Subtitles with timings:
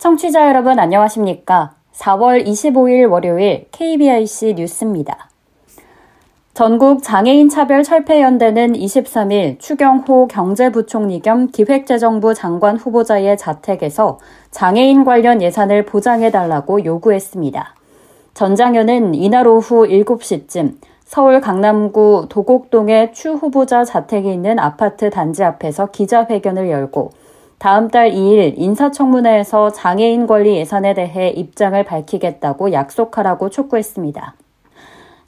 [0.00, 1.76] 청취자 여러분 안녕하십니까?
[1.92, 5.29] 4월 25일 월요일 KBIC 뉴스입니다.
[6.52, 14.18] 전국 장애인 차별 철폐 연대는 23일 추경호 경제부총리 겸 기획재정부 장관 후보자의 자택에서
[14.50, 17.74] 장애인 관련 예산을 보장해 달라고 요구했습니다.
[18.34, 25.86] 전 장현은 이날 오후 7시쯤 서울 강남구 도곡동의 추 후보자 자택이 있는 아파트 단지 앞에서
[25.86, 27.12] 기자회견을 열고
[27.58, 34.34] 다음 달 2일 인사청문회에서 장애인 권리 예산에 대해 입장을 밝히겠다고 약속하라고 촉구했습니다.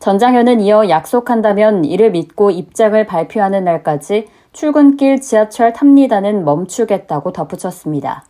[0.03, 8.25] 전장현은 이어 약속한다면 이를 믿고 입장을 발표하는 날까지 출근길 지하철 탑니다는 멈추겠다고 덧붙였습니다.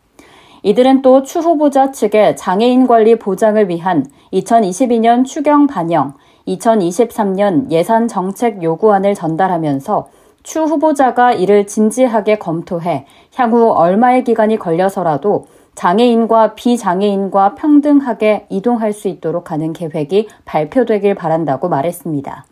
[0.65, 6.13] 이들은 또 추 후보자 측에 장애인 권리 보장을 위한 2022년 추경 반영,
[6.47, 10.09] 2023년 예산 정책 요구안을 전달하면서
[10.43, 13.07] 추 후보자가 이를 진지하게 검토해
[13.37, 22.45] 향후 얼마의 기간이 걸려서라도 장애인과 비장애인과 평등하게 이동할 수 있도록 하는 계획이 발표되길 바란다고 말했습니다.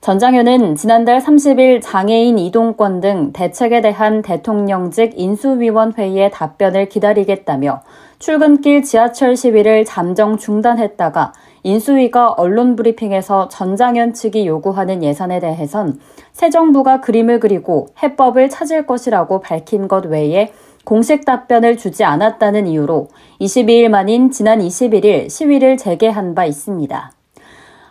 [0.00, 7.82] 전장현은 지난달 30일 장애인 이동권 등 대책에 대한 대통령직 인수위원회의 답변을 기다리겠다며
[8.20, 11.32] 출근길 지하철 시위를 잠정 중단했다가
[11.64, 15.98] 인수위가 언론 브리핑에서 전장현 측이 요구하는 예산에 대해선
[16.32, 20.52] 새 정부가 그림을 그리고 해법을 찾을 것이라고 밝힌 것 외에
[20.88, 23.08] 공식 답변을 주지 않았다는 이유로
[23.42, 27.12] 22일 만인 지난 21일 시위를 재개한 바 있습니다.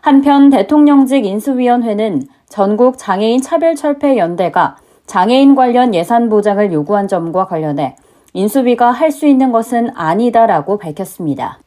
[0.01, 7.97] 한편 대통령직 인수위원회는 전국 장애인 차별철폐연대가 장애인 관련 예산 보장을 요구한 점과 관련해
[8.33, 11.59] 인수위가 할 수 있는 것은 아니다라고 밝혔습니다.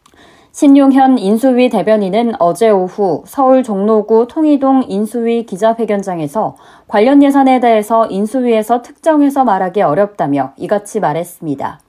[0.53, 6.57] 신용현 인수위 대변인은 어제 오후 서울 종로구 통이동 인수위 기자회견장에서
[6.89, 11.81] 관련 예산에 대해서 인수위에서 특정해서 말하기 어렵다며 이같이 말했습니다.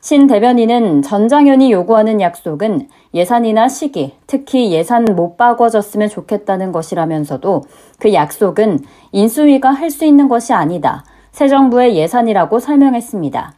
[0.00, 7.62] 신 대변인은 전장현이 요구하는 약속은 예산이나 시기, 특히 예산 못 바꿔줬으면 좋겠다는 것이라면서도
[7.98, 8.80] 그 약속은
[9.12, 11.04] 인수위가 할 수 있는 것이 아니다.
[11.30, 13.54] 새 정부의 예산이라고 설명했습니다.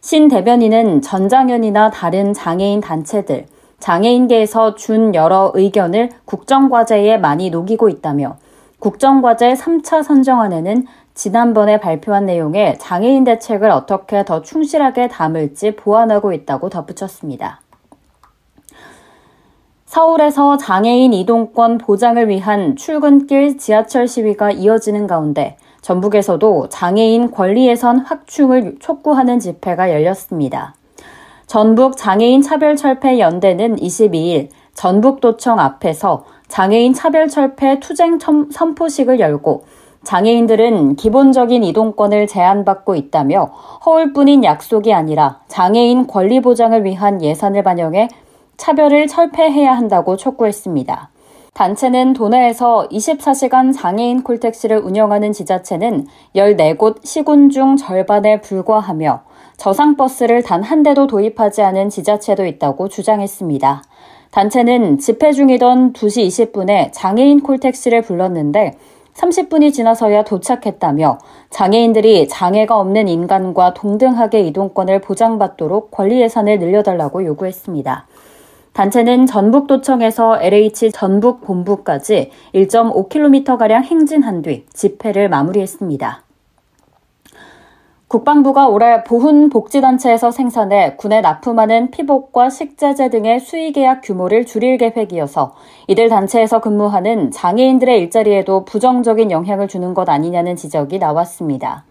[0.00, 3.46] 신 대변인은 전장현이나 다른 장애인 단체들,
[3.78, 8.36] 장애인계에서 준 여러 의견을 국정과제에 많이 녹이고 있다며
[8.78, 17.60] 국정과제 3차 선정안에는 지난번에 발표한 내용에 장애인 대책을 어떻게 더 충실하게 담을지 보완하고 있다고 덧붙였습니다.
[19.86, 29.38] 서울에서 장애인 이동권 보장을 위한 출근길 지하철 시위가 이어지는 가운데 전북에서도 장애인 권리예선 확충을 촉구하는
[29.38, 30.74] 집회가 열렸습니다.
[31.46, 39.64] 전북 장애인 차별철폐 연대는 22일 전북도청 앞에서 장애인 차별철폐 투쟁 선포식을 열고
[40.02, 43.44] 장애인들은 기본적인 이동권을 제한받고 있다며
[43.86, 48.08] 허울뿐인 약속이 아니라 장애인 권리 보장을 위한 예산을 반영해
[48.56, 51.10] 차별을 철폐해야 한다고 촉구했습니다.
[51.54, 59.25] 단체는 도내에서 24시간 장애인 콜택시를 운영하는 지자체는 14곳 시군 중 절반에 불과하며
[59.56, 63.82] 저상버스를 단 한 대도 도입하지 않은 지자체도 있다고 주장했습니다.
[64.32, 68.76] 단체는 집회 중이던 2시 20분에 장애인 콜택시를 불렀는데
[69.14, 71.18] 30분이 지나서야 도착했다며
[71.50, 78.06] 장애인들이 장애가 없는 인간과 동등하게 이동권을 보장받도록 권리 예산을 늘려달라고 요구했습니다.
[78.74, 86.25] 단체는 전북도청에서 LH 전북 본부까지 1.5km가량 행진한 뒤 집회를 마무리했습니다.
[88.08, 95.54] 국방부가 올해 보훈복지단체에서 생산해 군에 납품하는 피복과 식자재 등의 수의계약 규모를 줄일 계획이어서
[95.88, 101.84] 이들 단체에서 근무하는 장애인들의 일자리에도 부정적인 영향을 주는 것 아니냐는 지적이 나왔습니다.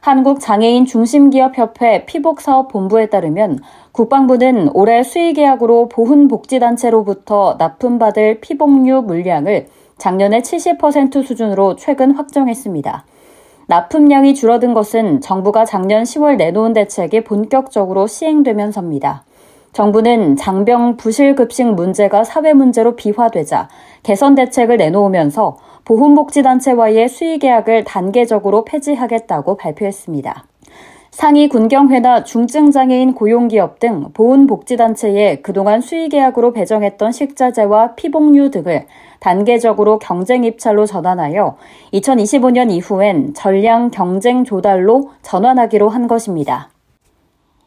[0.00, 3.58] 한국장애인 중심기업협회 피복사업본부에 따르면
[3.92, 9.66] 국방부는 올해 수의계약으로 보훈복지단체로부터 납품받을 피복류 물량을
[9.98, 13.04] 작년의 70% 수준으로 최근 확정했습니다.
[13.70, 19.22] 납품량이 줄어든 것은 정부가 작년 10월 내놓은 대책이 본격적으로 시행되면서입니다.
[19.72, 23.68] 정부는 장병 부실 급식 문제가 사회 문제로 비화되자
[24.02, 30.49] 개선 대책을 내놓으면서 보훈복지단체와의 수의계약을 단계적으로 폐지하겠다고 발표했습니다.
[31.10, 38.86] 상위 군경회나 중증장애인 고용기업 등 보훈복지단체에 그동안 수의계약으로 배정했던 식자재와 피복류 등을
[39.18, 41.56] 단계적으로 경쟁 입찰로 전환하여
[41.92, 46.70] 2025년 이후엔 전량 경쟁 조달로 전환하기로 한 것입니다.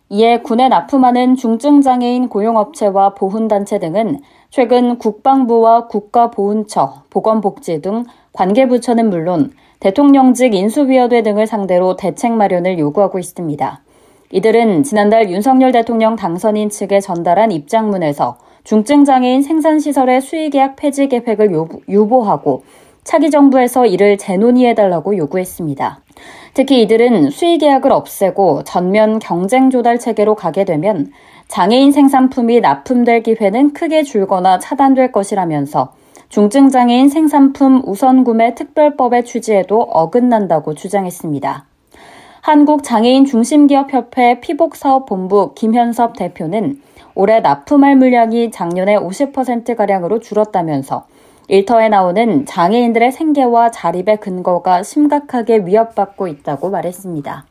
[0.09, 10.53] 이에 군에 납품하는 중증장애인 고용업체와 보훈단체 등은 최근 국방부와 국가보훈처, 보건복지 등 관계부처는 물론 대통령직
[10.53, 13.81] 인수위원회 등을 상대로 대책 마련을 요구하고 있습니다.
[14.31, 21.51] 이들은 지난달 윤석열 대통령 당선인 측에 전달한 입장문에서 중증장애인 생산시설의 수의계약 폐지 계획을
[21.87, 22.63] 유보하고
[23.03, 25.99] 차기 정부에서 이를 재논의해달라고 요구했습니다.
[26.53, 31.11] 특히 이들은 수의계약을 없애고 전면 경쟁 조달 체계로 가게 되면
[31.49, 35.93] 장애인 생산품이 납품될 기회는 크게 줄거나 차단될 것이라면서
[36.33, 41.65] 중증장애인 생산품 우선 구매 특별법의 취지에도 어긋난다고 주장했습니다.
[42.41, 46.81] 한국장애인 중심기업협회 피복사업본부 김현섭 대표는
[47.13, 51.05] 올해 납품할 물량이 작년에 50%가량으로 줄었다면서
[51.49, 57.45] 일터에 나오는 장애인들의 생계와 자립의 근거가 심각하게 위협받고 있다고 말했습니다.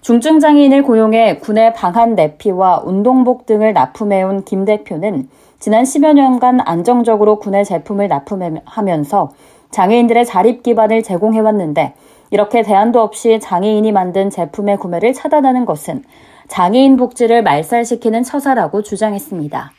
[0.00, 5.28] 중증 장애인을 고용해 군의 방한 내피와 운동복 등을 납품해온 김 대표는
[5.58, 9.30] 지난 10여 년간 안정적으로 군의 제품을 납품하면서
[9.70, 11.94] 장애인들의 자립 기반을 제공해왔는데
[12.30, 16.04] 이렇게 대안도 없이 장애인이 만든 제품의 구매를 차단하는 것은
[16.46, 19.72] 장애인 복지를 말살시키는 처사라고 주장했습니다.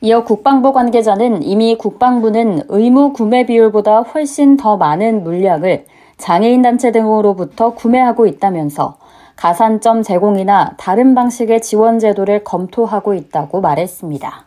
[0.00, 5.86] 이어 국방부 관계자는 이미 국방부는 의무 구매 비율보다 훨씬 더 많은 물량을
[6.18, 8.96] 장애인 단체 등으로부터 구매하고 있다면서
[9.38, 14.46] 가산점 제공이나 다른 방식의 지원 제도를 검토하고 있다고 말했습니다.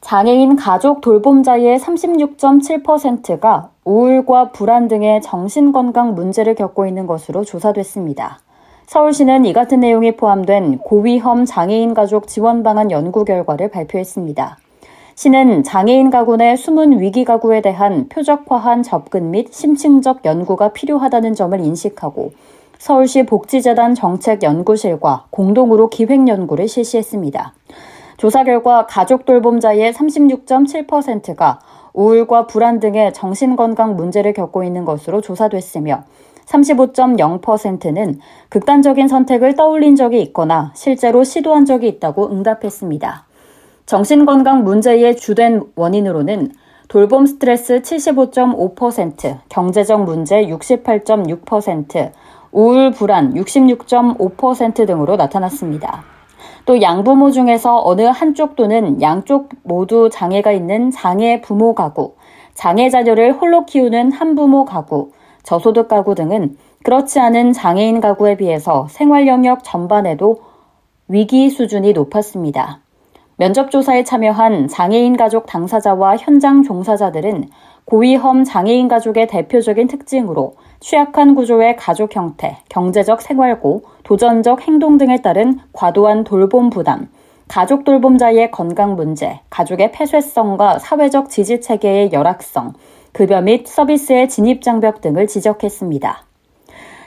[0.00, 8.38] 장애인 가족 돌봄자의 36.7%가 우울과 불안 등의 정신건강 문제를 겪고 있는 것으로 조사됐습니다.
[8.86, 14.58] 서울시는 이 같은 내용이 포함된 고위험 장애인 가족 지원 방안 연구 결과를 발표했습니다.
[15.18, 21.58] 시는 장애인 가구 내 숨은 위기 가구에 대한 표적화한 접근 및 심층적 연구가 필요하다는 점을
[21.58, 22.32] 인식하고
[22.76, 27.54] 서울시 복지재단 정책연구실과 공동으로 기획연구를 실시했습니다.
[28.18, 31.60] 조사 결과 가족 돌봄자의 36.7%가
[31.94, 36.04] 우울과 불안 등의 정신건강 문제를 겪고 있는 것으로 조사됐으며
[36.44, 38.20] 35.0%는
[38.50, 43.25] 극단적인 선택을 떠올린 적이 있거나 실제로 시도한 적이 있다고 응답했습니다.
[43.86, 46.50] 정신건강 문제의 주된 원인으로는
[46.88, 52.10] 돌봄 스트레스 75.5%, 경제적 문제 68.6%,
[52.50, 56.02] 우울 불안 66.5% 등으로 나타났습니다.
[56.64, 62.16] 또 양부모 중에서 어느 한쪽 또는 양쪽 모두 장애가 있는 장애 부모 가구,
[62.54, 65.12] 장애 자녀를 홀로 키우는 한부모 가구,
[65.44, 70.40] 저소득 가구 등은 그렇지 않은 장애인 가구에 비해서 생활 영역 전반에도
[71.06, 72.80] 위기 수준이 높았습니다.
[73.38, 77.50] 면접조사에 참여한 장애인 가족 당사자와 현장 종사자들은
[77.84, 85.60] 고위험 장애인 가족의 대표적인 특징으로 취약한 구조의 가족 형태, 경제적 생활고, 도전적 행동 등에 따른
[85.72, 87.08] 과도한 돌봄 부담,
[87.46, 92.72] 가족 돌봄자의 건강 문제, 가족의 폐쇄성과 사회적 지지 체계의 열악성,
[93.12, 96.24] 급여 및 서비스의 진입 장벽 등을 지적했습니다.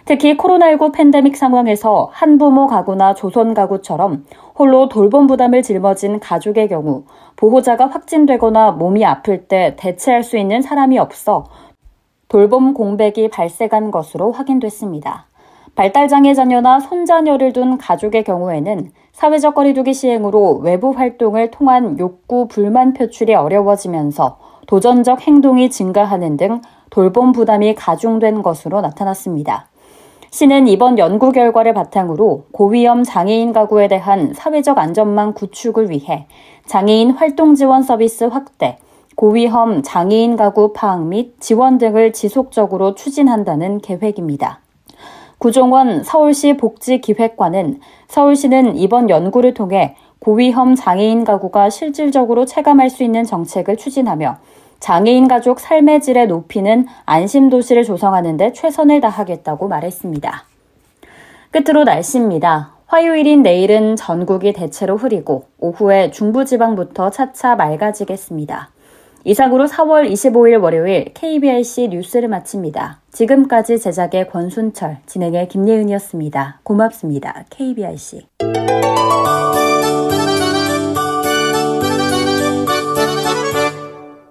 [0.09, 4.25] 특히 코로나19 팬데믹 상황에서 한부모 가구나 조선 가구처럼
[4.57, 7.03] 홀로 돌봄 부담을 짊어진 가족의 경우
[7.35, 11.45] 보호자가 확진되거나 몸이 아플 때 대체할 수 있는 사람이 없어
[12.27, 15.27] 돌봄 공백이 발생한 것으로 확인됐습니다.
[15.75, 23.35] 발달장애 자녀나 손자녀를 둔 가족의 경우에는 사회적 거리두기 시행으로 외부 활동을 통한 욕구 불만 표출이
[23.35, 29.68] 어려워지면서 도전적 행동이 증가하는 등 돌봄 부담이 가중된 것으로 나타났습니다.
[30.31, 36.27] 시는 이번 연구 결과를 바탕으로 고위험 장애인 가구에 대한 사회적 안전망 구축을 위해
[36.67, 38.77] 장애인 활동 지원 서비스 확대,
[39.15, 44.59] 고위험 장애인 가구 파악 및 지원 등을 지속적으로 추진한다는 계획입니다.
[45.39, 53.77] 구종원 서울시 복지기획관은 서울시는 이번 연구를 통해 고위험 장애인 가구가 실질적으로 체감할 수 있는 정책을
[53.77, 54.37] 추진하며
[54.79, 60.45] 장애인 가족 삶의 질을 높이는 안심도시를 조성하는 데 최선을 다하겠다고 말했습니다.
[61.51, 62.73] 끝으로 날씨입니다.
[62.87, 68.71] 화요일인 내일은 전국이 대체로 흐리고 오후에 중부지방부터 차차 맑아지겠습니다.
[69.25, 73.01] 이상으로 4월 25일 월요일 KBRC 뉴스를 마칩니다.
[73.11, 76.61] 지금까지 제작의 권순철, 진행의 김예은이었습니다.
[76.63, 77.43] 고맙습니다.
[77.49, 78.27] KBRC.